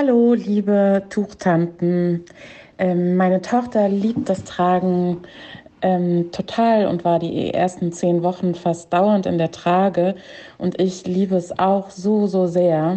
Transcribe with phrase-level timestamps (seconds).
[0.00, 2.24] Hallo, liebe Tuchtanten.
[2.78, 5.22] Ähm, meine Tochter liebt das Tragen
[5.82, 10.14] ähm, total und war die ersten zehn Wochen fast dauernd in der Trage.
[10.56, 12.96] Und ich liebe es auch so, so sehr.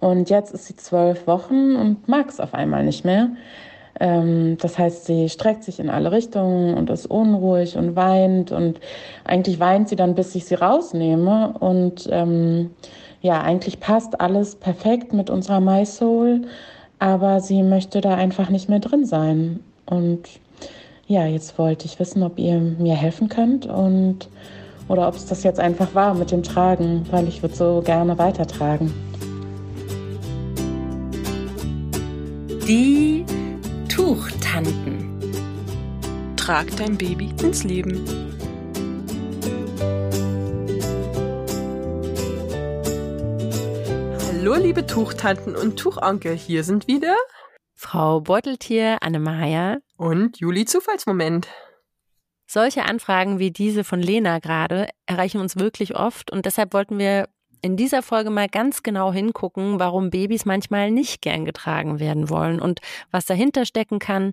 [0.00, 3.30] Und jetzt ist sie zwölf Wochen und mag es auf einmal nicht mehr.
[3.98, 8.52] Ähm, das heißt, sie streckt sich in alle Richtungen und ist unruhig und weint.
[8.52, 8.80] Und
[9.24, 11.54] eigentlich weint sie dann, bis ich sie rausnehme.
[11.58, 12.72] Und ähm,
[13.22, 16.42] ja, eigentlich passt alles perfekt mit unserer My Soul,
[16.98, 19.60] aber sie möchte da einfach nicht mehr drin sein.
[19.86, 20.28] Und
[21.06, 24.28] ja, jetzt wollte ich wissen, ob ihr mir helfen könnt und
[24.88, 28.18] oder ob es das jetzt einfach war mit dem Tragen, weil ich würde so gerne
[28.18, 28.92] weitertragen.
[32.66, 33.24] Die
[33.88, 35.10] Tuchtanten.
[36.36, 38.21] Trag dein Baby ins Leben.
[44.72, 47.14] Liebe Tuchtanten und Tuchonkel, hier sind wieder
[47.74, 51.46] Frau Beuteltier, Anne-Maja und Juli Zufallsmoment.
[52.46, 57.28] Solche Anfragen wie diese von Lena gerade erreichen uns wirklich oft und deshalb wollten wir
[57.60, 62.58] in dieser Folge mal ganz genau hingucken, warum Babys manchmal nicht gern getragen werden wollen
[62.58, 64.32] und was dahinter stecken kann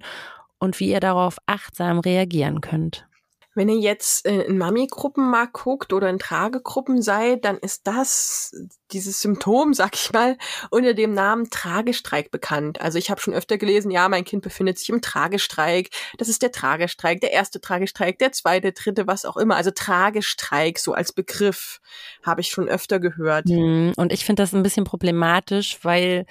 [0.58, 3.09] und wie ihr darauf achtsam reagieren könnt.
[3.56, 8.52] Wenn ihr jetzt in Mami-Gruppen mal guckt oder in Tragegruppen seid, dann ist das,
[8.92, 10.38] dieses Symptom, sag ich mal,
[10.70, 12.80] unter dem Namen Tragestreik bekannt.
[12.80, 15.90] Also ich habe schon öfter gelesen, ja, mein Kind befindet sich im Tragestreik.
[16.18, 19.56] Das ist der Tragestreik, der erste Tragestreik, der zweite, dritte, was auch immer.
[19.56, 21.82] Also Tragestreik, so als Begriff,
[22.24, 23.46] habe ich schon öfter gehört.
[23.50, 26.26] Hm, und ich finde das ein bisschen problematisch, weil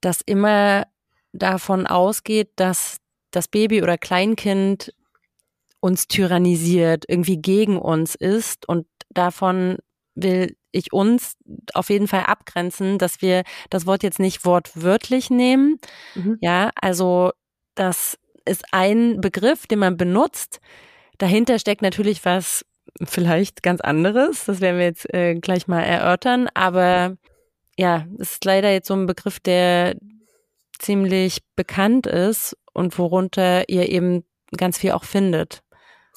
[0.00, 0.86] das immer
[1.32, 2.98] davon ausgeht, dass
[3.30, 4.92] das Baby oder Kleinkind
[5.80, 8.68] uns tyrannisiert, irgendwie gegen uns ist.
[8.68, 9.78] Und davon
[10.14, 11.36] will ich uns
[11.74, 15.78] auf jeden Fall abgrenzen, dass wir das Wort jetzt nicht wortwörtlich nehmen.
[16.14, 16.38] Mhm.
[16.40, 17.32] Ja, also
[17.74, 20.60] das ist ein Begriff, den man benutzt.
[21.18, 22.64] Dahinter steckt natürlich was
[23.02, 24.44] vielleicht ganz anderes.
[24.46, 26.48] Das werden wir jetzt äh, gleich mal erörtern.
[26.54, 27.16] Aber
[27.76, 29.96] ja, es ist leider jetzt so ein Begriff, der
[30.78, 34.24] ziemlich bekannt ist und worunter ihr eben
[34.56, 35.62] ganz viel auch findet.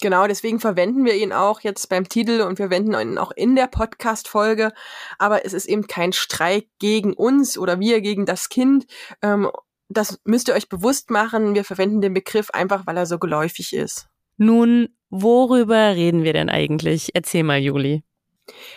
[0.03, 3.56] Genau, deswegen verwenden wir ihn auch jetzt beim Titel und wir verwenden ihn auch in
[3.56, 4.74] der Podcast-Folge.
[5.18, 8.86] Aber es ist eben kein Streik gegen uns oder wir gegen das Kind.
[9.22, 9.50] Ähm,
[9.88, 11.56] das müsst ihr euch bewusst machen.
[11.56, 14.09] Wir verwenden den Begriff einfach, weil er so geläufig ist.
[14.36, 17.12] Nun, worüber reden wir denn eigentlich?
[17.14, 18.03] Erzähl mal, Juli.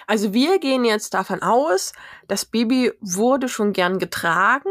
[0.07, 1.93] Also wir gehen jetzt davon aus,
[2.29, 4.71] das Baby wurde schon gern getragen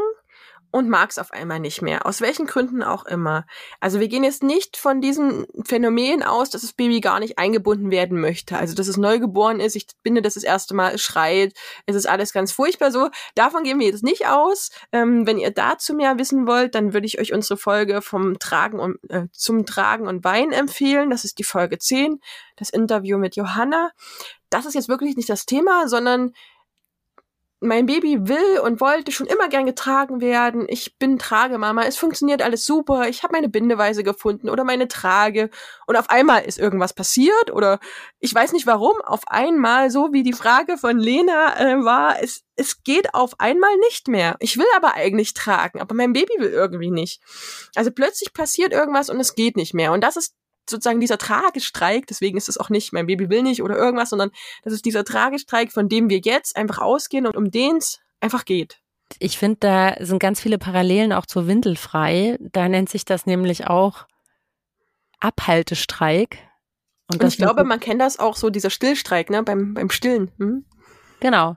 [0.75, 2.05] und mag es auf einmal nicht mehr.
[2.05, 3.45] Aus welchen Gründen auch immer.
[3.79, 7.91] Also wir gehen jetzt nicht von diesem Phänomen aus, dass das Baby gar nicht eingebunden
[7.91, 8.57] werden möchte.
[8.57, 11.53] Also dass es neugeboren ist, ich binde das das erste Mal, es schreit,
[11.85, 13.09] es ist alles ganz furchtbar so.
[13.35, 14.69] Davon gehen wir jetzt nicht aus.
[14.91, 18.77] Ähm, wenn ihr dazu mehr wissen wollt, dann würde ich euch unsere Folge vom Tragen
[18.81, 21.09] und äh, zum Tragen und Wein empfehlen.
[21.09, 22.19] Das ist die Folge 10,
[22.57, 23.91] das Interview mit Johanna.
[24.49, 26.33] Das ist jetzt wirklich nicht das Thema, sondern
[27.65, 30.65] mein Baby will und wollte schon immer gern getragen werden.
[30.67, 31.83] Ich bin Tragemama.
[31.83, 33.07] Es funktioniert alles super.
[33.07, 35.49] Ich habe meine Bindeweise gefunden oder meine Trage.
[35.87, 37.79] Und auf einmal ist irgendwas passiert oder
[38.19, 39.01] ich weiß nicht warum.
[39.03, 43.75] Auf einmal, so wie die Frage von Lena äh, war, es, es geht auf einmal
[43.77, 44.35] nicht mehr.
[44.39, 47.21] Ich will aber eigentlich tragen, aber mein Baby will irgendwie nicht.
[47.75, 49.91] Also plötzlich passiert irgendwas und es geht nicht mehr.
[49.91, 50.35] Und das ist
[50.69, 54.31] sozusagen dieser Tragestreik, deswegen ist es auch nicht, mein Baby will nicht oder irgendwas, sondern
[54.63, 58.45] das ist dieser Tragestreik, von dem wir jetzt einfach ausgehen und um den es einfach
[58.45, 58.79] geht.
[59.19, 62.37] Ich finde, da sind ganz viele Parallelen auch zur Windelfrei.
[62.39, 64.07] Da nennt sich das nämlich auch
[65.19, 66.39] Abhaltestreik.
[67.11, 70.31] Und, und ich glaube, man kennt das auch so, dieser Stillstreik, ne, beim, beim Stillen.
[70.39, 70.65] Hm?
[71.19, 71.55] Genau.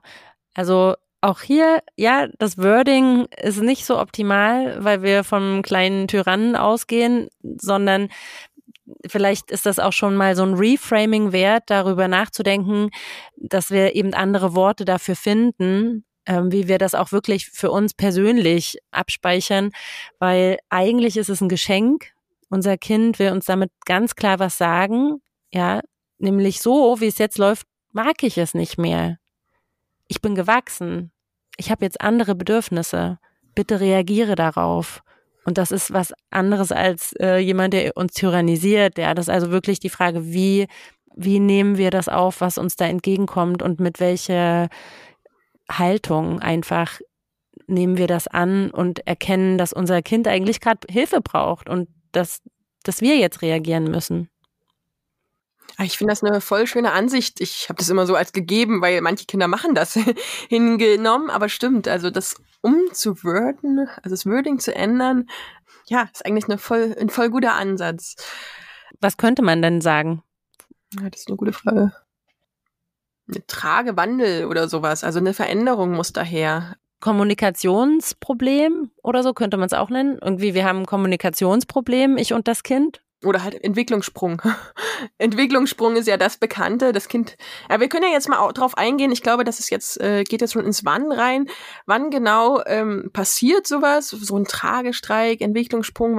[0.53, 6.55] Also auch hier, ja, das Wording ist nicht so optimal, weil wir vom kleinen Tyrannen
[6.55, 8.09] ausgehen, sondern
[9.07, 12.89] vielleicht ist das auch schon mal so ein Reframing wert, darüber nachzudenken,
[13.35, 17.93] dass wir eben andere Worte dafür finden, ähm, wie wir das auch wirklich für uns
[17.93, 19.71] persönlich abspeichern,
[20.19, 22.11] weil eigentlich ist es ein Geschenk.
[22.49, 25.21] Unser Kind will uns damit ganz klar was sagen,
[25.51, 25.81] ja,
[26.17, 29.17] nämlich so, wie es jetzt läuft, mag ich es nicht mehr.
[30.07, 31.11] Ich bin gewachsen.
[31.57, 33.19] Ich habe jetzt andere Bedürfnisse.
[33.55, 35.01] Bitte reagiere darauf.
[35.49, 38.99] Und das ist was anderes als äh, jemand, der uns tyrannisiert.
[38.99, 40.67] Ja, das ist also wirklich die Frage, wie,
[41.15, 44.69] wie nehmen wir das auf, was uns da entgegenkommt und mit welcher
[45.67, 46.99] Haltung einfach
[47.65, 52.43] nehmen wir das an und erkennen, dass unser Kind eigentlich gerade Hilfe braucht und dass,
[52.83, 54.29] dass wir jetzt reagieren müssen.
[55.77, 57.39] Ah, ich finde das eine voll schöne Ansicht.
[57.41, 59.97] Ich habe das immer so als gegeben, weil manche Kinder machen das
[60.49, 65.29] hingenommen, aber stimmt, also das umzuworden, also das Wording zu ändern,
[65.85, 68.15] ja, ist eigentlich eine voll, ein voll guter Ansatz.
[68.99, 70.23] Was könnte man denn sagen?
[70.99, 71.93] Ja, das ist eine gute Frage.
[73.27, 76.75] Eine Tragewandel oder sowas, also eine Veränderung muss daher.
[76.99, 80.19] Kommunikationsproblem oder so könnte man es auch nennen.
[80.21, 84.41] Irgendwie, wir haben ein Kommunikationsproblem, ich und das Kind oder halt Entwicklungssprung.
[85.17, 86.93] Entwicklungssprung ist ja das Bekannte.
[86.93, 87.37] Das Kind.
[87.69, 89.11] Ja, wir können ja jetzt mal drauf eingehen.
[89.11, 91.49] Ich glaube, das ist jetzt äh, geht jetzt schon ins Wann rein.
[91.85, 94.09] Wann genau ähm, passiert sowas?
[94.09, 96.17] So ein Tragestreik, Entwicklungssprung,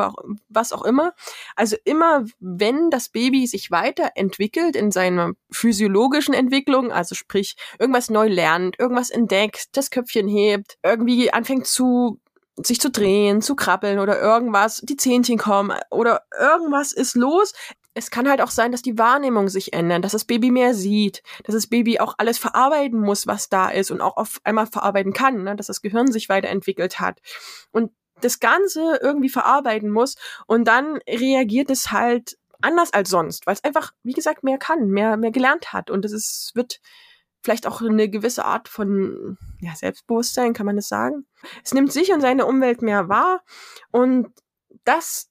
[0.49, 1.15] was auch immer.
[1.57, 8.29] Also immer, wenn das Baby sich weiterentwickelt in seiner physiologischen Entwicklung, also sprich irgendwas neu
[8.29, 12.21] lernt, irgendwas entdeckt, das Köpfchen hebt, irgendwie anfängt zu
[12.65, 17.53] sich zu drehen, zu krabbeln oder irgendwas, die Zähnchen kommen oder irgendwas ist los.
[17.95, 21.23] Es kann halt auch sein, dass die Wahrnehmung sich ändert, dass das Baby mehr sieht,
[21.45, 25.13] dass das Baby auch alles verarbeiten muss, was da ist und auch auf einmal verarbeiten
[25.13, 25.57] kann, ne?
[25.57, 27.21] dass das Gehirn sich weiterentwickelt hat.
[27.73, 27.91] Und
[28.21, 30.17] das Ganze irgendwie verarbeiten muss
[30.47, 34.89] und dann reagiert es halt anders als sonst, weil es einfach, wie gesagt, mehr kann,
[34.89, 36.81] mehr, mehr gelernt hat und es ist, wird
[37.43, 41.27] vielleicht auch eine gewisse Art von ja, Selbstbewusstsein, kann man das sagen.
[41.65, 43.43] Es nimmt sich und seine Umwelt mehr wahr
[43.91, 44.29] und
[44.85, 45.31] das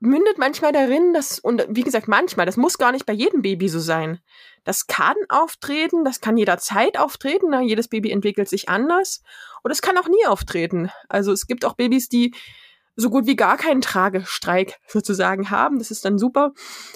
[0.00, 3.68] mündet manchmal darin, dass, und wie gesagt, manchmal, das muss gar nicht bei jedem Baby
[3.68, 4.18] so sein.
[4.64, 7.62] Das kann auftreten, das kann jederzeit auftreten, ne?
[7.62, 9.22] jedes Baby entwickelt sich anders.
[9.62, 10.90] Und es kann auch nie auftreten.
[11.08, 12.34] Also es gibt auch Babys, die
[12.96, 15.78] so gut wie gar keinen Tragestreik sozusagen haben.
[15.78, 16.52] Das ist dann super.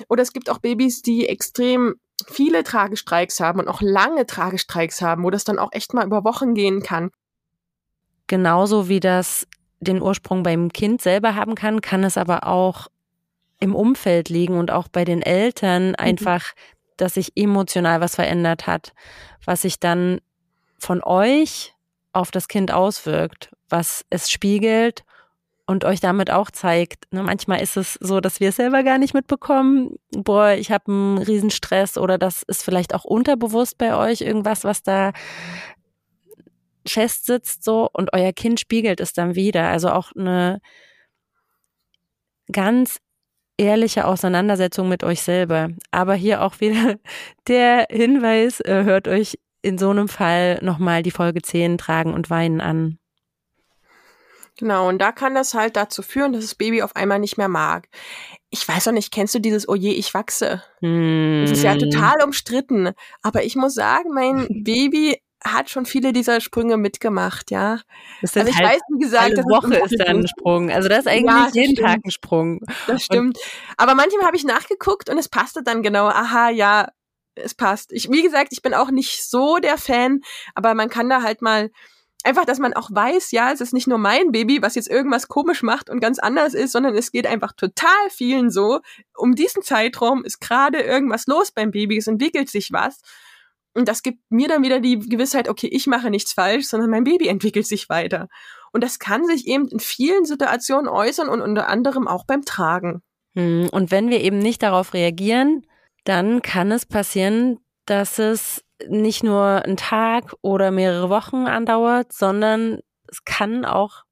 [0.08, 1.96] Oder es gibt auch Babys, die extrem
[2.28, 6.24] viele Tragestreiks haben und auch lange Tragestreiks haben, wo das dann auch echt mal über
[6.24, 7.10] Wochen gehen kann.
[8.26, 9.46] Genauso wie das
[9.80, 12.88] den Ursprung beim Kind selber haben kann, kann es aber auch
[13.60, 15.94] im Umfeld liegen und auch bei den Eltern mhm.
[15.98, 16.52] einfach,
[16.96, 18.92] dass sich emotional was verändert hat,
[19.44, 20.20] was sich dann
[20.78, 21.74] von euch
[22.12, 25.04] auf das Kind auswirkt, was es spiegelt
[25.66, 27.12] und euch damit auch zeigt.
[27.12, 29.96] Ne, manchmal ist es so, dass wir es selber gar nicht mitbekommen.
[30.10, 34.82] Boah, ich habe einen Riesenstress oder das ist vielleicht auch unterbewusst bei euch irgendwas, was
[34.82, 35.12] da
[36.86, 39.68] fest sitzt so und euer Kind spiegelt es dann wieder.
[39.68, 40.60] Also auch eine
[42.52, 42.98] ganz
[43.56, 45.70] ehrliche Auseinandersetzung mit euch selber.
[45.90, 46.96] Aber hier auch wieder
[47.48, 52.28] der Hinweis, äh, hört euch in so einem Fall nochmal die Folge 10 Tragen und
[52.28, 52.98] Weinen an.
[54.56, 57.48] Genau, und da kann das halt dazu führen, dass das Baby auf einmal nicht mehr
[57.48, 57.88] mag.
[58.50, 60.62] Ich weiß auch nicht, kennst du dieses Oje, oh ich wachse?
[60.80, 61.42] Hm.
[61.42, 62.90] Das ist ja total umstritten.
[63.22, 67.80] Aber ich muss sagen, mein Baby hat schon viele dieser Sprünge mitgemacht, ja.
[68.22, 70.70] Das also ich halt weiß, wie gesagt, alle Woche ist da ein Sprung.
[70.70, 71.88] Also das ist eigentlich ja, jeden stimmt.
[71.88, 72.60] Tag ein Sprung.
[72.86, 73.36] Das stimmt.
[73.36, 76.06] Und Aber manchmal habe ich nachgeguckt und es passte dann genau.
[76.06, 76.88] Aha, ja,
[77.34, 77.92] es passt.
[77.92, 80.20] Ich, wie gesagt, ich bin auch nicht so der Fan,
[80.54, 81.70] aber man kann da halt mal
[82.24, 85.28] einfach, dass man auch weiß, ja, es ist nicht nur mein Baby, was jetzt irgendwas
[85.28, 88.80] komisch macht und ganz anders ist, sondern es geht einfach total vielen so.
[89.16, 93.00] Um diesen Zeitraum ist gerade irgendwas los beim Baby, es entwickelt sich was.
[93.74, 97.04] Und das gibt mir dann wieder die Gewissheit, okay, ich mache nichts falsch, sondern mein
[97.04, 98.28] Baby entwickelt sich weiter.
[98.72, 103.02] Und das kann sich eben in vielen Situationen äußern und unter anderem auch beim Tragen.
[103.34, 105.66] Hm, und wenn wir eben nicht darauf reagieren,
[106.04, 112.80] dann kann es passieren, dass es nicht nur einen Tag oder mehrere Wochen andauert, sondern
[113.08, 114.04] es kann auch,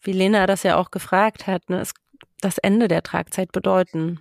[0.00, 1.92] wie Lena das ja auch gefragt hat, ne, es,
[2.40, 4.20] das Ende der Tragzeit bedeuten.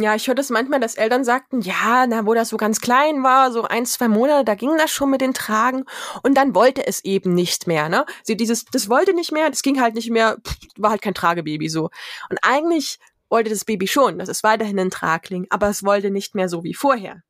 [0.00, 3.24] Ja, ich höre das manchmal, dass Eltern sagten, ja, na, wo das so ganz klein
[3.24, 5.84] war, so ein, zwei Monate, da ging das schon mit den Tragen
[6.22, 8.06] und dann wollte es eben nicht mehr, ne?
[8.22, 11.14] Sie dieses, das wollte nicht mehr, das ging halt nicht mehr, pff, war halt kein
[11.14, 11.90] Tragebaby so.
[12.30, 16.36] Und eigentlich wollte das Baby schon, das ist weiterhin ein Tragling, aber es wollte nicht
[16.36, 17.22] mehr so wie vorher.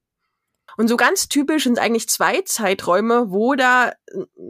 [0.76, 3.94] Und so ganz typisch sind eigentlich zwei Zeiträume, wo da äh,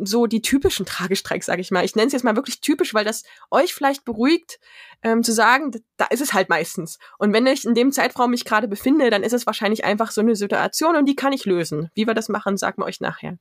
[0.02, 3.04] so die typischen Tragestreiks, sage ich mal, ich nenne es jetzt mal wirklich typisch, weil
[3.04, 4.58] das euch vielleicht beruhigt,
[5.02, 6.98] ähm, zu sagen, da ist es halt meistens.
[7.18, 10.20] Und wenn ich in dem Zeitraum mich gerade befinde, dann ist es wahrscheinlich einfach so
[10.20, 11.90] eine Situation und die kann ich lösen.
[11.94, 13.38] Wie wir das machen, sagen wir euch nachher.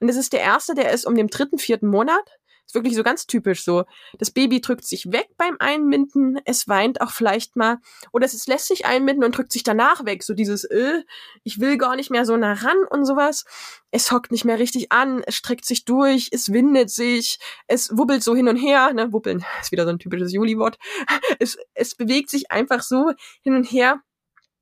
[0.00, 2.38] Und das ist der erste, der ist um den dritten, vierten Monat.
[2.68, 3.84] Ist wirklich so ganz typisch so.
[4.18, 7.78] Das Baby drückt sich weg beim Einbinden, es weint auch vielleicht mal
[8.12, 10.22] oder es lässt sich einbinden und drückt sich danach weg.
[10.22, 11.02] So dieses, äh,
[11.44, 13.46] ich will gar nicht mehr so nah ran und sowas.
[13.90, 18.22] Es hockt nicht mehr richtig an, es streckt sich durch, es windet sich, es wubbelt
[18.22, 20.78] so hin und her, ne, wubbeln ist wieder so ein typisches Juli-Wort.
[21.38, 24.02] Es, es bewegt sich einfach so hin und her,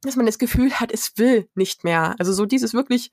[0.03, 2.15] dass man das Gefühl hat, es will nicht mehr.
[2.21, 3.11] Also so dieses wirklich,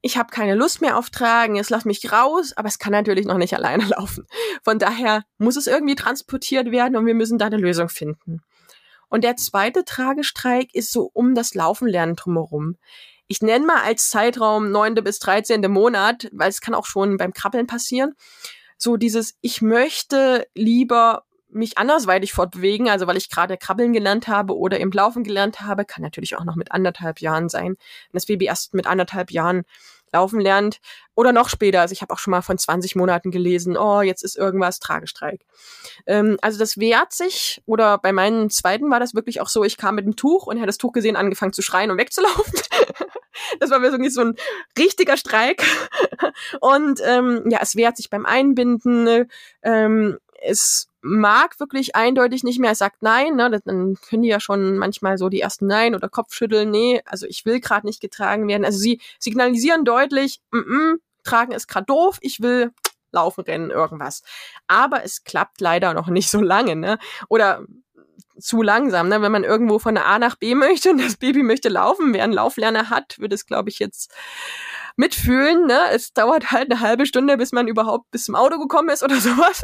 [0.00, 3.26] ich habe keine Lust mehr auf Tragen, jetzt lass mich raus, aber es kann natürlich
[3.26, 4.26] noch nicht alleine laufen.
[4.62, 8.42] Von daher muss es irgendwie transportiert werden und wir müssen da eine Lösung finden.
[9.08, 12.76] Und der zweite Tragestreik ist so um das Laufenlernen drumherum.
[13.26, 14.94] Ich nenne mal als Zeitraum 9.
[14.96, 15.70] bis 13.
[15.70, 18.14] Monat, weil es kann auch schon beim Krabbeln passieren.
[18.76, 24.56] So dieses, ich möchte lieber mich andersweitig fortbewegen, also weil ich gerade krabbeln gelernt habe
[24.56, 27.76] oder im Laufen gelernt habe, kann natürlich auch noch mit anderthalb Jahren sein.
[28.10, 29.64] Wenn das Baby erst mit anderthalb Jahren
[30.12, 30.80] laufen lernt
[31.14, 31.80] oder noch später.
[31.80, 35.44] Also ich habe auch schon mal von 20 Monaten gelesen, oh, jetzt ist irgendwas Tragestreik.
[36.06, 39.76] Ähm, also das wehrt sich oder bei meinen zweiten war das wirklich auch so, ich
[39.76, 42.54] kam mit dem Tuch und er hat das Tuch gesehen, angefangen zu schreien und wegzulaufen.
[43.60, 44.34] das war wirklich so ein
[44.78, 45.62] richtiger Streik.
[46.60, 49.28] und ähm, ja, es wehrt sich beim Einbinden.
[49.62, 54.40] Ähm, es mag wirklich eindeutig nicht mehr, er sagt nein, ne, dann können die ja
[54.40, 58.46] schon manchmal so die ersten Nein oder Kopfschütteln, nee, also ich will gerade nicht getragen
[58.48, 58.64] werden.
[58.64, 62.72] Also sie signalisieren deutlich, mm -mm, tragen ist gerade doof, ich will
[63.10, 64.22] laufen, rennen, irgendwas.
[64.66, 66.98] Aber es klappt leider noch nicht so lange, ne?
[67.28, 67.64] Oder
[68.38, 69.22] zu langsam, ne?
[69.22, 72.32] Wenn man irgendwo von A nach B möchte und das Baby möchte laufen, wer einen
[72.34, 74.12] Lauflerner hat, wird es, glaube ich, jetzt
[74.98, 75.66] mitfühlen.
[75.66, 75.78] Ne?
[75.92, 79.16] Es dauert halt eine halbe Stunde, bis man überhaupt bis zum Auto gekommen ist oder
[79.20, 79.62] sowas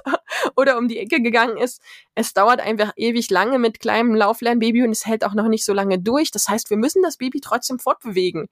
[0.56, 1.82] oder um die Ecke gegangen ist.
[2.14, 5.74] Es dauert einfach ewig lange mit kleinem Lauflernbaby und es hält auch noch nicht so
[5.74, 6.30] lange durch.
[6.30, 8.48] Das heißt, wir müssen das Baby trotzdem fortbewegen.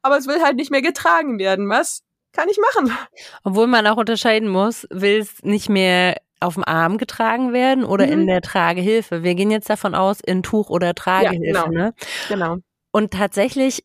[0.00, 1.68] Aber es will halt nicht mehr getragen werden.
[1.68, 2.96] Was kann ich machen?
[3.44, 8.06] Obwohl man auch unterscheiden muss, will es nicht mehr auf dem Arm getragen werden oder
[8.06, 8.12] mhm.
[8.12, 9.22] in der Tragehilfe.
[9.22, 11.44] Wir gehen jetzt davon aus, in Tuch oder Tragehilfe.
[11.44, 11.68] Ja, genau.
[11.68, 11.94] Ne?
[12.28, 12.56] genau.
[12.90, 13.84] Und tatsächlich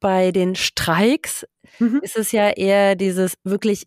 [0.00, 1.46] bei den Streiks
[1.78, 2.00] mhm.
[2.02, 3.86] ist es ja eher dieses wirklich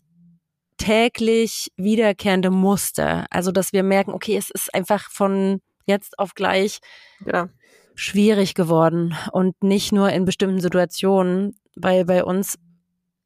[0.76, 3.26] täglich wiederkehrende Muster.
[3.30, 6.80] Also, dass wir merken, okay, es ist einfach von jetzt auf gleich
[7.26, 7.48] ja.
[7.94, 12.58] schwierig geworden und nicht nur in bestimmten Situationen, weil bei uns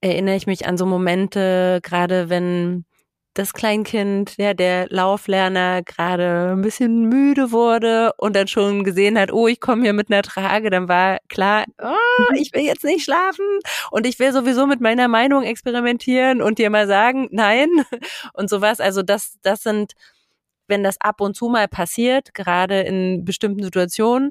[0.01, 2.85] erinnere ich mich an so Momente, gerade wenn
[3.35, 9.33] das Kleinkind, ja, der Lauflerner gerade ein bisschen müde wurde und dann schon gesehen hat,
[9.33, 13.05] oh, ich komme hier mit einer Trage, dann war klar, oh, ich will jetzt nicht
[13.05, 13.45] schlafen
[13.91, 17.69] und ich will sowieso mit meiner Meinung experimentieren und dir mal sagen, nein
[18.35, 18.79] und sowas.
[18.81, 19.93] Also das, das sind,
[20.69, 24.31] wenn das ab und zu mal passiert, gerade in bestimmten Situationen,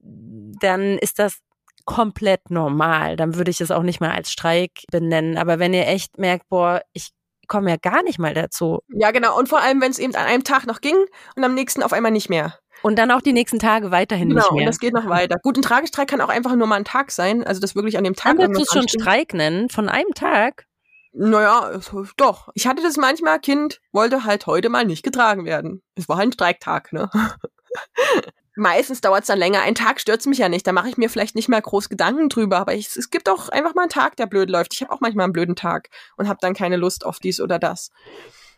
[0.00, 1.40] dann ist das
[1.84, 3.16] komplett normal.
[3.16, 5.36] Dann würde ich es auch nicht mal als Streik benennen.
[5.38, 7.12] Aber wenn ihr echt merkt, boah, ich
[7.48, 8.80] komme ja gar nicht mal dazu.
[8.88, 9.36] Ja, genau.
[9.36, 10.96] Und vor allem, wenn es eben an einem Tag noch ging
[11.36, 12.58] und am nächsten auf einmal nicht mehr.
[12.82, 14.60] Und dann auch die nächsten Tage weiterhin genau, nicht mehr.
[14.60, 15.36] Genau, das geht noch weiter.
[15.42, 18.04] Gut, ein Tragestreik kann auch einfach nur mal ein Tag sein, also das wirklich an
[18.04, 18.36] dem Tag.
[18.36, 20.66] Kannst du es schon Streik nennen, von einem Tag?
[21.12, 21.80] Naja,
[22.16, 22.48] doch.
[22.54, 25.82] Ich hatte das manchmal, Kind wollte halt heute mal nicht getragen werden.
[25.96, 27.10] Es war halt ein Streiktag, ne?
[28.58, 29.62] meistens dauert es dann länger.
[29.62, 30.66] Ein Tag stört mich ja nicht.
[30.66, 32.58] Da mache ich mir vielleicht nicht mehr groß Gedanken drüber.
[32.58, 34.74] Aber ich, es gibt auch einfach mal einen Tag, der blöd läuft.
[34.74, 37.58] Ich habe auch manchmal einen blöden Tag und habe dann keine Lust auf dies oder
[37.58, 37.90] das.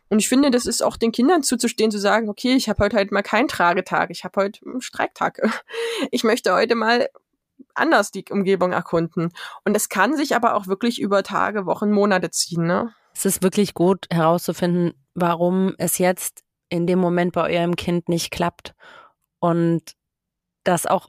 [0.08, 2.96] Und ich finde, das ist auch den Kindern zuzustehen, zu sagen, okay, ich habe heute
[2.96, 5.40] halt mal keinen Tragetag, ich habe heute einen Streiktag.
[6.10, 7.08] Ich möchte heute mal
[7.74, 9.32] anders die Umgebung erkunden.
[9.64, 12.66] Und es kann sich aber auch wirklich über Tage, Wochen, Monate ziehen.
[12.66, 12.94] Ne?
[13.14, 18.30] Es ist wirklich gut herauszufinden, warum es jetzt in dem Moment bei eurem Kind nicht
[18.30, 18.74] klappt
[19.40, 19.82] und
[20.64, 21.08] das auch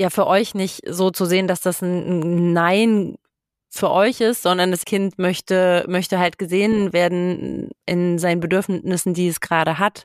[0.00, 3.16] ja für euch nicht so zu sehen, dass das ein Nein
[3.70, 9.28] für euch ist, sondern das Kind möchte, möchte halt gesehen werden in seinen Bedürfnissen, die
[9.28, 10.04] es gerade hat.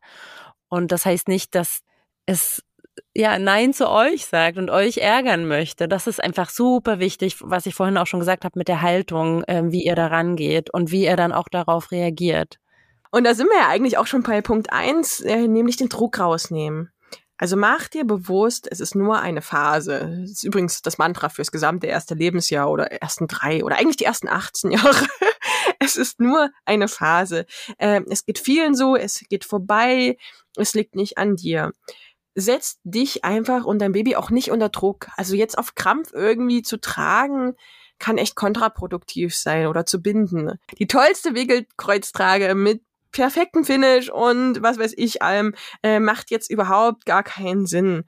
[0.70, 1.82] Und das heißt nicht, dass
[2.26, 2.64] es
[3.14, 5.88] ja Nein zu euch sagt und euch ärgern möchte.
[5.88, 9.44] Das ist einfach super wichtig, was ich vorhin auch schon gesagt habe mit der Haltung,
[9.46, 12.58] äh, wie ihr da rangeht und wie ihr dann auch darauf reagiert.
[13.12, 16.20] Und da sind wir ja eigentlich auch schon bei Punkt eins, äh, nämlich den Druck
[16.20, 16.92] rausnehmen.
[17.42, 20.16] Also mach dir bewusst, es ist nur eine Phase.
[20.22, 24.06] Das ist übrigens das Mantra fürs gesamte erste Lebensjahr oder ersten drei oder eigentlich die
[24.06, 25.08] ersten 18 Jahre.
[25.80, 27.48] es ist nur eine Phase.
[27.80, 30.18] Ähm, es geht vielen so, es geht vorbei,
[30.56, 31.72] es liegt nicht an dir.
[32.36, 35.08] Setz dich einfach und dein Baby auch nicht unter Druck.
[35.18, 37.56] Also jetzt auf Krampf irgendwie zu tragen,
[37.98, 40.60] kann echt kontraproduktiv sein oder zu binden.
[40.78, 45.54] Die tollste Wickelkreuztrage mit perfekten Finish und was weiß ich allem,
[45.84, 48.04] äh, macht jetzt überhaupt gar keinen Sinn.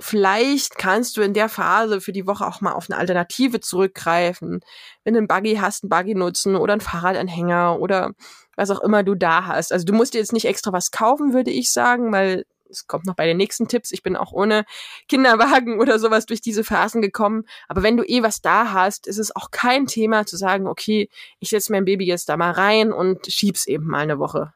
[0.00, 4.60] Vielleicht kannst du in der Phase für die Woche auch mal auf eine Alternative zurückgreifen.
[5.02, 8.12] Wenn du einen Buggy hast, einen Buggy nutzen oder einen Fahrradanhänger oder
[8.56, 9.72] was auch immer du da hast.
[9.72, 13.06] Also du musst dir jetzt nicht extra was kaufen, würde ich sagen, weil es kommt
[13.06, 13.92] noch bei den nächsten Tipps.
[13.92, 14.64] Ich bin auch ohne
[15.08, 17.44] Kinderwagen oder sowas durch diese Phasen gekommen.
[17.68, 21.08] Aber wenn du eh was da hast, ist es auch kein Thema zu sagen, okay,
[21.38, 24.52] ich setze mein Baby jetzt da mal rein und schieb's eben mal eine Woche.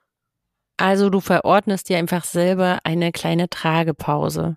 [0.76, 4.56] Also du verordnest dir einfach selber eine kleine Tragepause.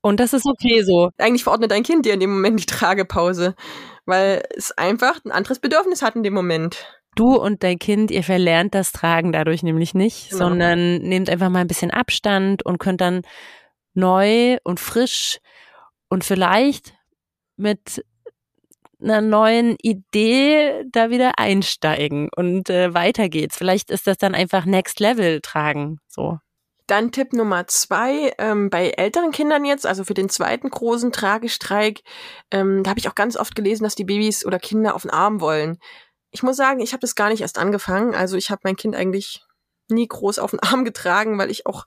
[0.00, 1.10] Und das ist okay so.
[1.18, 3.54] Eigentlich verordnet dein Kind dir in dem Moment die Tragepause,
[4.04, 8.22] weil es einfach ein anderes Bedürfnis hat in dem Moment du und dein Kind, ihr
[8.22, 10.46] verlernt das Tragen dadurch nämlich nicht, genau.
[10.46, 13.22] sondern nehmt einfach mal ein bisschen Abstand und könnt dann
[13.94, 15.38] neu und frisch
[16.08, 16.94] und vielleicht
[17.56, 18.04] mit
[19.00, 23.56] einer neuen Idee da wieder einsteigen und äh, weiter geht's.
[23.56, 26.38] Vielleicht ist das dann einfach Next Level tragen, so.
[26.86, 32.02] Dann Tipp Nummer zwei, ähm, bei älteren Kindern jetzt, also für den zweiten großen Tragestreik,
[32.50, 35.10] ähm, da habe ich auch ganz oft gelesen, dass die Babys oder Kinder auf den
[35.10, 35.78] Arm wollen.
[36.34, 38.12] Ich muss sagen, ich habe das gar nicht erst angefangen.
[38.12, 39.44] Also ich habe mein Kind eigentlich
[39.88, 41.84] nie groß auf den Arm getragen, weil ich auch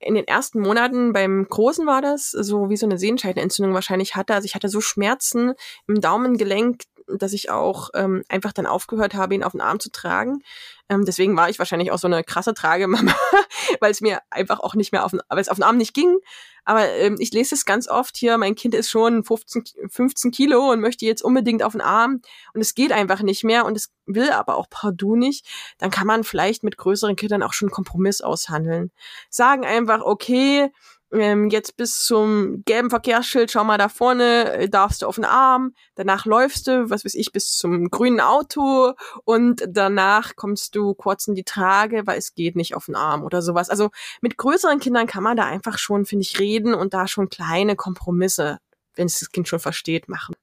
[0.00, 4.34] in den ersten Monaten beim Großen war das, so wie so eine Sehenscheidenentzündung wahrscheinlich hatte.
[4.34, 5.52] Also ich hatte so Schmerzen
[5.86, 9.90] im Daumengelenk, dass ich auch ähm, einfach dann aufgehört habe, ihn auf den Arm zu
[9.90, 10.42] tragen.
[10.88, 13.14] Ähm, deswegen war ich wahrscheinlich auch so eine krasse Tragemama,
[13.80, 15.94] weil es mir einfach auch nicht mehr auf den, weil es auf den Arm nicht
[15.94, 16.18] ging.
[16.64, 20.70] Aber ähm, ich lese es ganz oft hier, mein Kind ist schon 15, 15 Kilo
[20.72, 22.22] und möchte jetzt unbedingt auf den Arm
[22.54, 25.46] und es geht einfach nicht mehr und es will aber auch partout nicht.
[25.78, 28.92] Dann kann man vielleicht mit größeren Kindern auch schon einen Kompromiss aushandeln.
[29.28, 30.70] Sagen einfach, okay,
[31.14, 35.24] ähm, jetzt bis zum gelben Verkehrsschild, schau mal da vorne, äh, darfst du auf den
[35.24, 38.92] Arm, danach läufst du, was weiß ich, bis zum grünen Auto
[39.24, 43.22] und danach kommst du kurz in die Trage, weil es geht nicht auf den Arm
[43.22, 43.70] oder sowas.
[43.70, 43.90] Also
[44.20, 47.76] mit größeren Kindern kann man da einfach schon, finde ich, reden und da schon kleine
[47.76, 48.58] Kompromisse,
[48.94, 50.34] wenn es das Kind schon versteht, machen.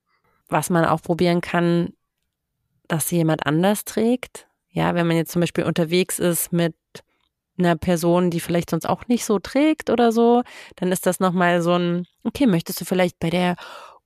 [0.49, 1.93] Was man auch probieren kann,
[2.87, 4.47] dass jemand anders trägt.
[4.69, 6.75] Ja, wenn man jetzt zum Beispiel unterwegs ist mit
[7.65, 10.43] einer Person, die vielleicht sonst auch nicht so trägt oder so,
[10.75, 13.55] dann ist das nochmal so ein, okay, möchtest du vielleicht bei der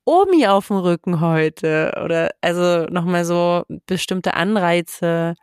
[0.05, 1.99] Omi auf dem Rücken heute?
[2.03, 5.35] Oder also nochmal so bestimmte Anreize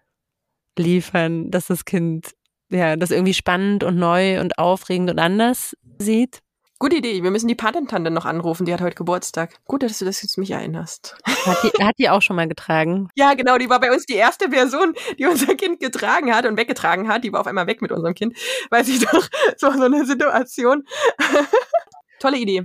[0.78, 2.32] liefern, dass das Kind
[2.70, 6.41] ja das irgendwie spannend und neu und aufregend und anders sieht.
[6.82, 7.22] Gute Idee.
[7.22, 8.66] Wir müssen die Patentante noch anrufen.
[8.66, 9.54] Die hat heute Geburtstag.
[9.66, 11.16] Gut, dass du das jetzt mich erinnerst.
[11.24, 13.08] Hat die, hat die auch schon mal getragen?
[13.14, 13.56] Ja, genau.
[13.56, 17.22] Die war bei uns die erste Person, die unser Kind getragen hat und weggetragen hat.
[17.22, 18.36] Die war auf einmal weg mit unserem Kind,
[18.70, 20.82] weil sie doch so so eine Situation.
[22.18, 22.64] Tolle Idee.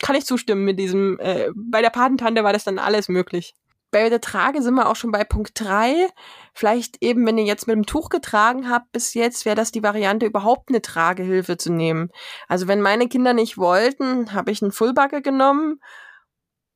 [0.00, 1.18] Kann ich zustimmen mit diesem.
[1.18, 3.56] Äh, bei der Patentante war das dann alles möglich
[3.96, 6.08] bei der Trage sind wir auch schon bei Punkt drei.
[6.52, 9.82] Vielleicht eben, wenn ihr jetzt mit dem Tuch getragen habt bis jetzt, wäre das die
[9.82, 12.10] Variante, überhaupt eine Tragehilfe zu nehmen.
[12.46, 15.80] Also wenn meine Kinder nicht wollten, habe ich einen Fullbacke genommen.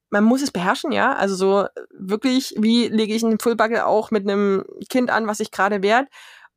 [0.08, 1.12] Man muss es beherrschen, ja.
[1.12, 5.50] Also so wirklich, wie lege ich einen Fullbacke auch mit einem Kind an, was sich
[5.50, 6.08] gerade wehrt.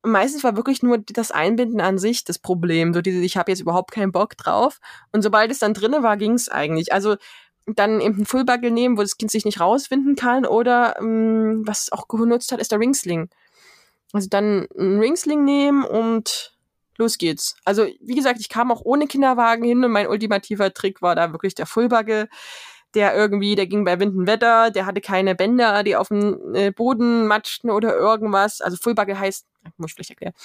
[0.01, 2.93] Und meistens war wirklich nur das Einbinden an sich das Problem.
[2.93, 4.79] So diese, ich habe jetzt überhaupt keinen Bock drauf.
[5.11, 6.93] Und sobald es dann drinne war, ging es eigentlich.
[6.93, 7.17] Also
[7.65, 10.45] dann eben einen Fullbuckle nehmen, wo das Kind sich nicht rausfinden kann.
[10.45, 13.29] Oder ähm, was auch genutzt hat, ist der Ringsling.
[14.11, 16.55] Also dann einen Ringsling nehmen und
[16.97, 17.55] los geht's.
[17.65, 21.31] Also wie gesagt, ich kam auch ohne Kinderwagen hin und mein ultimativer Trick war da
[21.31, 22.29] wirklich der Fullbuckle.
[22.93, 26.53] Der irgendwie, der ging bei Wind und Wetter, der hatte keine Bänder, die auf dem
[26.53, 28.61] äh, Boden matschten oder irgendwas.
[28.61, 29.47] Also Fullbuckle heißt,
[29.77, 30.35] muss ich vielleicht erklären.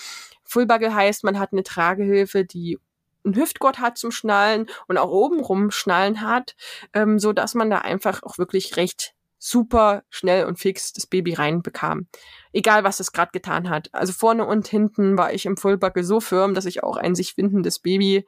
[0.45, 2.79] Fullbuckle heißt, man hat eine Tragehilfe, die
[3.25, 6.57] einen Hüftgurt hat zum Schnallen und auch obenrum Schnallen hat,
[6.93, 11.35] ähm, so dass man da einfach auch wirklich recht super schnell und fix das Baby
[11.35, 12.09] reinbekam.
[12.53, 13.89] Egal, was es gerade getan hat.
[13.93, 17.37] Also vorne und hinten war ich im Fullbuckle so firm, dass ich auch ein sich
[17.37, 18.27] windendes Baby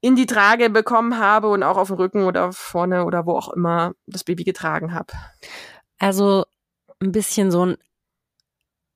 [0.00, 3.52] in die Trage bekommen habe und auch auf dem Rücken oder vorne oder wo auch
[3.52, 5.12] immer das Baby getragen habe.
[5.98, 6.44] Also
[7.00, 7.76] ein bisschen so ein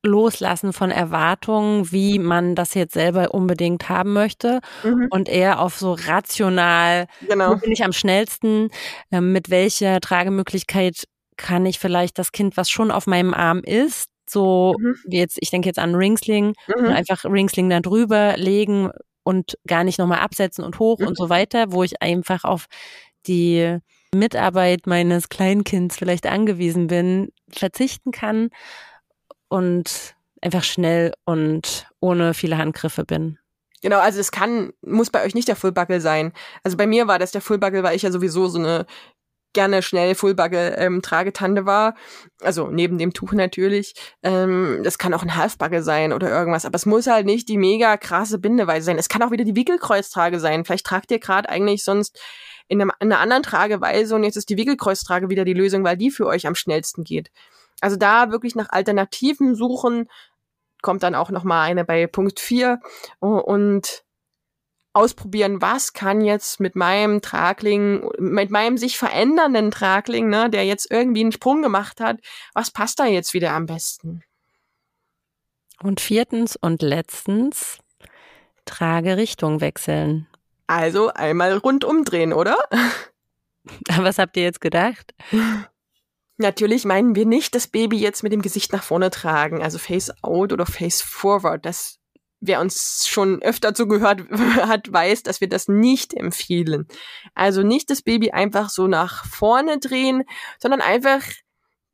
[0.07, 5.09] Loslassen von Erwartungen, wie man das jetzt selber unbedingt haben möchte mhm.
[5.11, 7.53] und eher auf so rational, genau.
[7.53, 8.71] wo bin ich am schnellsten,
[9.11, 11.05] äh, mit welcher Tragemöglichkeit
[11.37, 14.97] kann ich vielleicht das Kind, was schon auf meinem Arm ist, so mhm.
[15.07, 16.87] wie jetzt, ich denke jetzt an Ringsling, mhm.
[16.87, 18.91] einfach Ringsling dann drüber legen
[19.23, 21.17] und gar nicht nochmal absetzen und hoch und mhm.
[21.17, 22.67] so weiter, wo ich einfach auf
[23.27, 23.79] die
[24.15, 28.51] Mitarbeit meines Kleinkinds vielleicht angewiesen bin, verzichten kann
[29.49, 33.39] und einfach schnell und ohne viele Handgriffe bin.
[33.83, 36.33] Genau, also es kann, muss bei euch nicht der Fullbuckle sein.
[36.65, 38.87] Also bei mir war das der Fullbuckle, weil ich ja sowieso so eine
[39.57, 41.95] gerne schnell Fullbuckle ähm, Tragetante war.
[42.43, 43.95] Also neben dem Tuch natürlich.
[44.23, 46.67] Ähm, das kann auch ein Halfbuckle sein oder irgendwas.
[46.67, 48.99] Aber es muss halt nicht die mega krasse Bindeweise sein.
[48.99, 50.65] Es kann auch wieder die Wickelkreuztrage sein.
[50.65, 52.21] Vielleicht tragt ihr gerade eigentlich sonst
[52.69, 55.97] in, einem, in einer anderen Trageweise und jetzt ist die Wickelkreuztrage wieder die Lösung, weil
[55.97, 57.31] die für euch am schnellsten geht.
[57.81, 60.09] Also da wirklich nach Alternativen suchen,
[60.83, 62.81] kommt dann auch noch mal eine bei Punkt 4
[63.21, 64.05] und
[64.93, 70.91] ausprobieren, was kann jetzt mit meinem Tragling, mit meinem sich verändernden Tragling, ne, der jetzt
[70.91, 72.19] irgendwie einen Sprung gemacht hat,
[72.55, 74.23] was passt da jetzt wieder am besten?
[75.83, 77.79] Und viertens und letztens,
[78.65, 80.27] Tragerichtung wechseln.
[80.67, 82.57] Also einmal rundum drehen, oder?
[83.99, 85.15] Was habt ihr jetzt gedacht?
[86.39, 90.13] Natürlich meinen wir nicht das Baby jetzt mit dem Gesicht nach vorne tragen, also face
[90.23, 91.65] out oder face forward.
[91.65, 91.99] Das
[92.41, 96.87] wer uns schon öfter zugehört hat, weiß, dass wir das nicht empfehlen.
[97.35, 100.25] Also nicht das Baby einfach so nach vorne drehen,
[100.59, 101.23] sondern einfach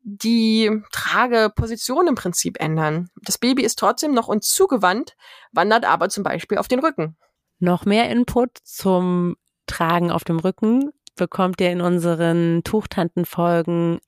[0.04, 3.08] die Trageposition im Prinzip ändern.
[3.22, 5.14] Das Baby ist trotzdem noch uns zugewandt,
[5.52, 7.16] wandert aber zum Beispiel auf den Rücken.
[7.60, 14.00] Noch mehr Input zum Tragen auf dem Rücken bekommt ihr in unseren Tuchtantenfolgen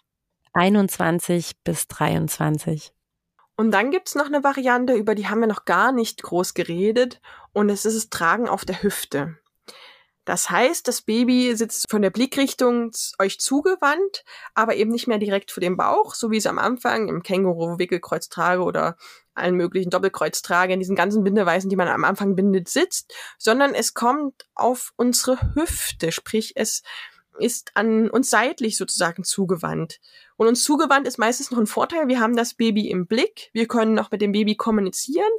[0.55, 2.93] 21 bis 23.
[3.57, 7.21] Und dann gibt's noch eine Variante, über die haben wir noch gar nicht groß geredet,
[7.53, 9.37] und es ist das Tragen auf der Hüfte.
[10.25, 15.51] Das heißt, das Baby sitzt von der Blickrichtung euch zugewandt, aber eben nicht mehr direkt
[15.51, 18.97] vor dem Bauch, so wie es am Anfang im Känguru Wickelkreuztrage oder
[19.35, 23.93] allen möglichen Doppelkreuztrage in diesen ganzen Bindeweisen, die man am Anfang bindet, sitzt, sondern es
[23.93, 26.83] kommt auf unsere Hüfte, sprich es
[27.39, 30.01] ist an uns seitlich sozusagen zugewandt.
[30.37, 32.09] Und uns zugewandt ist meistens noch ein Vorteil.
[32.09, 33.51] Wir haben das Baby im Blick.
[33.53, 35.31] Wir können noch mit dem Baby kommunizieren.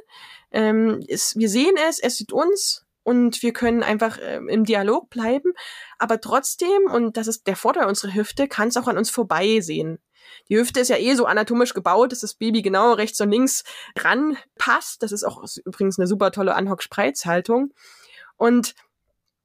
[0.50, 5.10] Ähm, es, wir sehen es, es sieht uns und wir können einfach äh, im Dialog
[5.10, 5.52] bleiben.
[5.98, 9.98] Aber trotzdem, und das ist der Vorteil unserer Hüfte, kann es auch an uns vorbeisehen.
[10.48, 13.64] Die Hüfte ist ja eh so anatomisch gebaut, dass das Baby genau rechts und links
[13.98, 15.02] ran passt.
[15.02, 17.72] Das ist auch übrigens eine super tolle Anhock-Spreizhaltung.
[18.36, 18.74] Und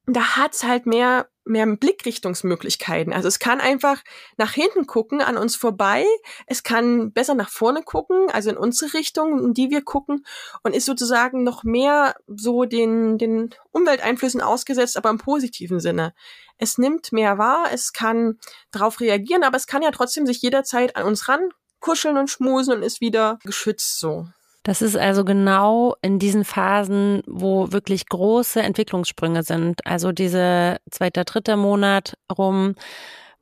[0.06, 3.12] da hat's halt mehr mehr Blickrichtungsmöglichkeiten.
[3.12, 4.00] Also es kann einfach
[4.36, 6.04] nach hinten gucken, an uns vorbei.
[6.46, 10.24] Es kann besser nach vorne gucken, also in unsere Richtung, in die wir gucken
[10.62, 16.14] und ist sozusagen noch mehr so den, den Umwelteinflüssen ausgesetzt, aber im positiven Sinne.
[16.58, 18.38] Es nimmt mehr wahr, es kann
[18.70, 22.74] darauf reagieren, aber es kann ja trotzdem sich jederzeit an uns ran kuscheln und schmusen
[22.74, 24.28] und ist wieder geschützt so.
[24.62, 29.84] Das ist also genau in diesen Phasen, wo wirklich große Entwicklungssprünge sind.
[29.86, 32.76] Also diese zweiter, dritter Monat rum,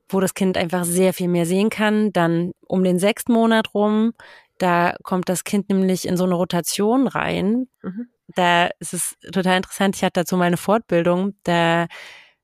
[0.08, 2.12] wo das Kind einfach sehr viel mehr sehen kann.
[2.12, 4.12] Dann um den sechsten Monat rum,
[4.58, 7.68] da kommt das Kind nämlich in so eine Rotation rein.
[7.82, 8.08] Mhm.
[8.34, 9.96] Da ist es total interessant.
[9.96, 11.34] Ich hatte dazu meine Fortbildung.
[11.42, 11.86] Da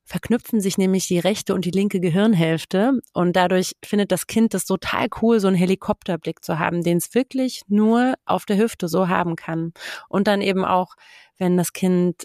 [0.07, 4.65] verknüpfen sich nämlich die rechte und die linke Gehirnhälfte und dadurch findet das Kind das
[4.65, 9.09] total cool, so einen Helikopterblick zu haben, den es wirklich nur auf der Hüfte so
[9.09, 9.73] haben kann.
[10.09, 10.95] Und dann eben auch,
[11.39, 12.25] wenn das Kind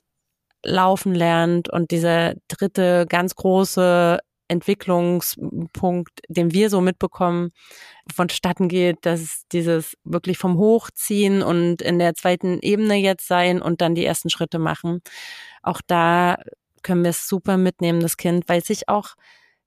[0.63, 7.52] laufen lernt und dieser dritte ganz große Entwicklungspunkt, den wir so mitbekommen,
[8.13, 13.82] vonstatten geht, dass dieses wirklich vom Hochziehen und in der zweiten Ebene jetzt sein und
[13.82, 15.02] dann die ersten Schritte machen.
[15.63, 16.38] Auch da
[16.84, 19.15] können wir es super mitnehmen, das Kind, weil sich auch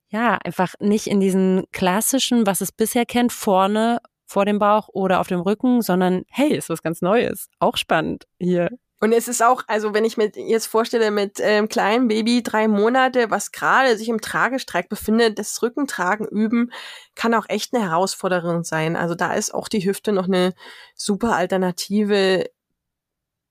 [0.09, 5.21] ja einfach nicht in diesen klassischen, was es bisher kennt, vorne vor dem Bauch oder
[5.21, 8.71] auf dem Rücken, sondern hey, ist was ganz Neues, auch spannend hier.
[9.01, 12.69] Und es ist auch, also wenn ich mir jetzt vorstelle, mit ähm, kleinem Baby drei
[12.69, 16.73] Monate, was gerade sich im Tragestreik befindet, das Rückentragen üben,
[17.15, 18.97] kann auch echt eine Herausforderung sein.
[18.97, 20.55] Also da ist auch die Hüfte noch eine
[20.95, 22.47] super Alternative,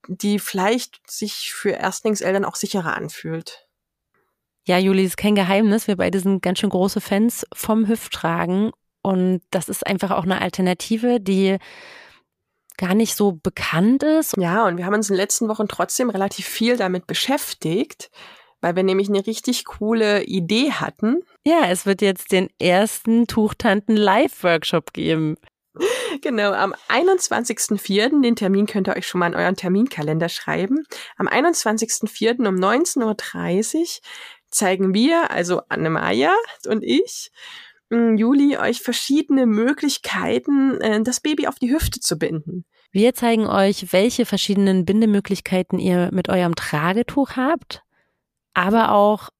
[0.08, 3.68] die vielleicht sich für Erstlingseltern auch sicherer anfühlt.
[4.66, 5.88] Ja, Juli, ist kein Geheimnis.
[5.88, 8.72] Wir beide sind ganz schön große Fans vom Hüfttragen.
[9.02, 11.58] Und das ist einfach auch eine Alternative, die
[12.78, 14.36] gar nicht so bekannt ist.
[14.38, 18.10] Ja, und wir haben uns in den letzten Wochen trotzdem relativ viel damit beschäftigt,
[18.62, 21.22] weil wir nämlich eine richtig coole Idee hatten.
[21.44, 25.36] Ja, es wird jetzt den ersten Tuchtanten Live-Workshop geben.
[26.20, 30.84] Genau, am 21.04., den Termin könnt ihr euch schon mal in euren Terminkalender schreiben.
[31.16, 32.46] Am 21.04.
[32.46, 33.86] um 19.30 Uhr
[34.50, 36.32] zeigen wir, also Annemaja
[36.68, 37.32] und ich,
[37.90, 42.64] mm, Juli, euch verschiedene Möglichkeiten, äh, das Baby auf die Hüfte zu binden.
[42.92, 47.82] Wir zeigen euch, welche verschiedenen Bindemöglichkeiten ihr mit eurem Tragetuch habt,
[48.54, 49.30] aber auch,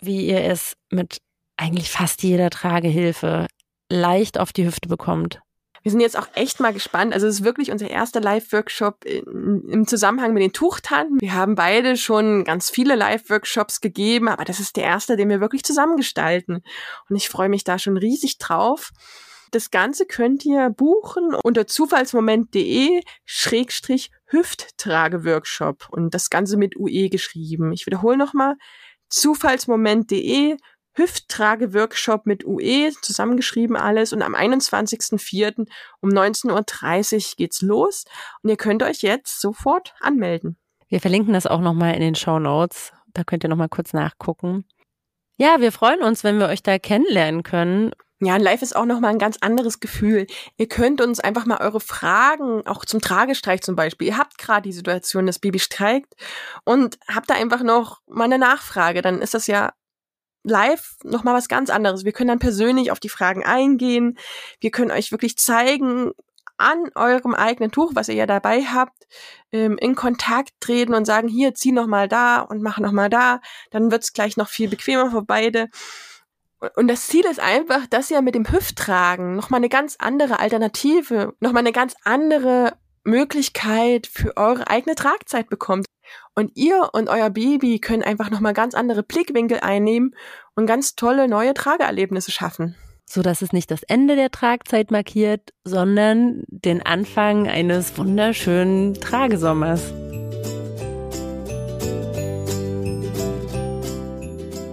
[0.00, 1.18] wie ihr es mit
[1.56, 3.46] eigentlich fast jeder Tragehilfe
[3.88, 5.40] leicht auf die Hüfte bekommt
[5.88, 7.14] wir sind jetzt auch echt mal gespannt.
[7.14, 11.18] Also es ist wirklich unser erster Live-Workshop im Zusammenhang mit den Tuchtanten.
[11.18, 15.40] Wir haben beide schon ganz viele Live-Workshops gegeben, aber das ist der erste, den wir
[15.40, 16.60] wirklich zusammengestalten.
[17.08, 18.90] Und ich freue mich da schon riesig drauf.
[19.50, 27.72] Das Ganze könnt ihr buchen unter zufallsmoment.de Schrägstrich Hüfttrage-Workshop und das Ganze mit UE geschrieben.
[27.72, 28.56] Ich wiederhole nochmal
[29.08, 30.58] zufallsmoment.de
[30.98, 34.12] Hüfttrage-Workshop mit UE, zusammengeschrieben alles.
[34.12, 35.66] Und am 21.04.
[36.00, 38.04] um 19.30 Uhr geht's los.
[38.42, 40.58] Und ihr könnt euch jetzt sofort anmelden.
[40.88, 42.92] Wir verlinken das auch nochmal in den Show Notes.
[43.14, 44.64] Da könnt ihr nochmal kurz nachgucken.
[45.36, 47.92] Ja, wir freuen uns, wenn wir euch da kennenlernen können.
[48.20, 50.26] Ja, live ist auch nochmal ein ganz anderes Gefühl.
[50.56, 54.08] Ihr könnt uns einfach mal eure Fragen, auch zum Tragestreich zum Beispiel.
[54.08, 56.14] Ihr habt gerade die Situation, das Baby streikt
[56.64, 59.02] und habt da einfach noch mal eine Nachfrage.
[59.02, 59.72] Dann ist das ja
[60.48, 62.04] live nochmal was ganz anderes.
[62.04, 64.18] Wir können dann persönlich auf die Fragen eingehen.
[64.60, 66.12] Wir können euch wirklich zeigen,
[66.58, 69.06] an eurem eigenen Tuch, was ihr ja dabei habt,
[69.52, 73.08] ähm, in Kontakt treten und sagen, hier, zieh noch mal da und mach noch mal
[73.08, 75.68] da, dann wird's gleich noch viel bequemer für beide.
[76.74, 80.40] Und das Ziel ist einfach, dass ihr mit dem Hüfttragen noch mal eine ganz andere
[80.40, 85.86] Alternative, noch mal eine ganz andere Möglichkeit für eure eigene Tragzeit bekommt.
[86.34, 90.14] Und ihr und euer Baby können einfach noch mal ganz andere Blickwinkel einnehmen
[90.54, 92.76] und ganz tolle neue Trageerlebnisse schaffen
[93.10, 99.92] so dass es nicht das Ende der Tragzeit markiert, sondern den Anfang eines wunderschönen Tragesommers.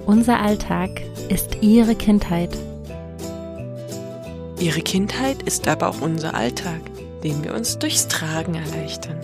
[0.05, 2.55] Unser Alltag ist Ihre Kindheit.
[4.59, 6.81] Ihre Kindheit ist aber auch unser Alltag,
[7.23, 9.19] den wir uns durchs Tragen erleichtern.